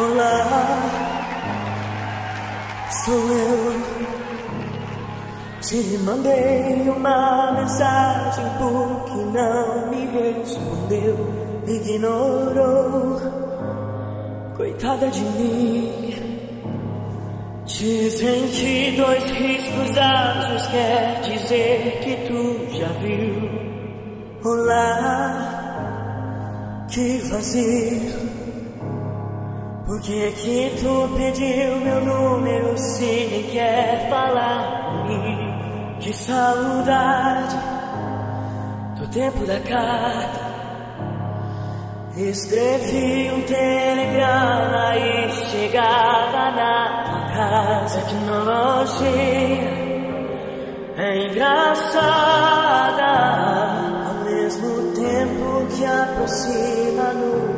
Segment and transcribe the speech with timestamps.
[0.00, 0.80] Olá,
[3.04, 3.82] sou eu.
[5.60, 11.16] Te mandei uma mensagem porque não me respondeu,
[11.66, 13.20] me ignorou.
[14.56, 16.14] Coitada de mim.
[17.66, 23.50] Dizem que dois riscos azuis quer dizer que tu já viu.
[24.44, 25.28] Olá,
[26.90, 28.19] que fazer?
[29.90, 35.98] Por que que tu pediu meu número se nem quer falar comigo?
[35.98, 37.56] Que saudade
[39.00, 40.40] do tempo da carta.
[42.16, 47.98] Escrevi um telegrama e chegava na tua casa.
[47.98, 49.10] A tecnologia
[50.98, 53.10] é engraçada
[54.06, 57.49] ao mesmo tempo que aproxima, nos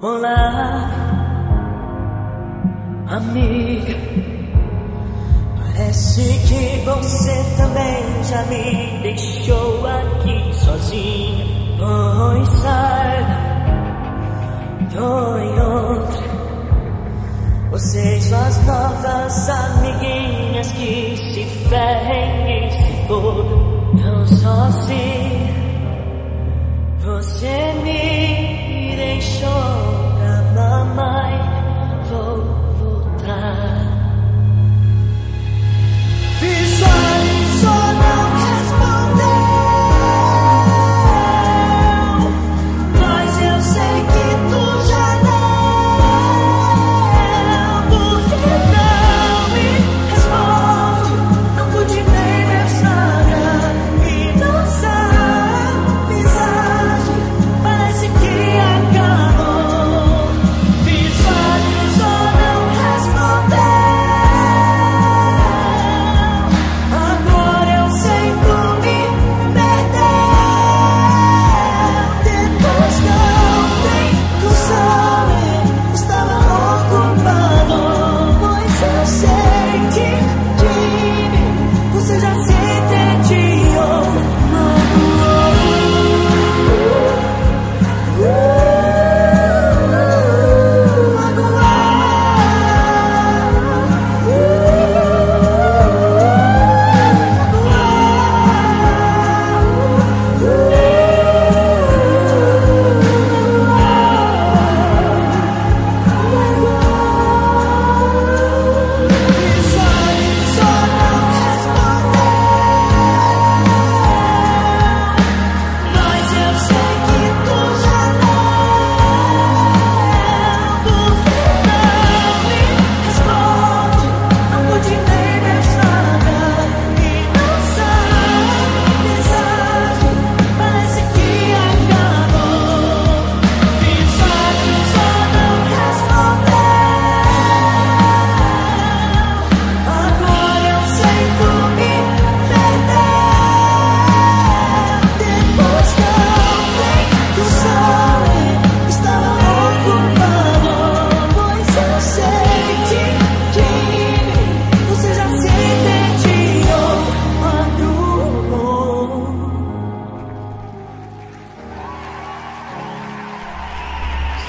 [0.00, 0.88] Olá,
[3.08, 3.96] amiga.
[5.56, 11.44] Parece que você também já me deixou aqui sozinha.
[11.78, 13.38] Pois saiba,
[14.94, 16.28] tô em outra.
[17.72, 23.44] Você e suas novas amiguinhas que se ferrem e se for
[24.00, 24.97] tão sozinha.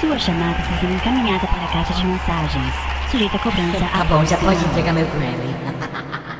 [0.00, 2.74] Sua chamada está sendo encaminhada para a caixa de mensagens.
[3.10, 6.35] Sujeita a cobrança Tá bom, já pode entregar meu Grammy.